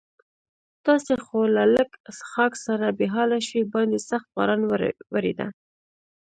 تاسې 0.85 1.13
خو 1.25 1.39
له 1.55 1.63
لږ 1.75 1.89
څښاک 2.17 2.53
سره 2.65 2.85
بې 2.97 3.07
حاله 3.13 3.39
شوي، 3.47 3.63
باندې 3.73 3.97
سخت 4.09 4.27
باران 4.35 4.61
ورېده. 5.13 5.47